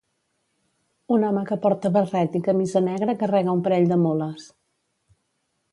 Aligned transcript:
Un 1.17 1.25
home 1.27 1.43
que 1.49 1.57
porta 1.65 1.91
barret 1.97 2.39
i 2.41 2.41
camisa 2.49 2.83
negra 2.87 3.17
carrega 3.21 3.57
un 3.59 3.63
parell 3.69 3.87
de 3.95 4.03
mules. 4.07 4.49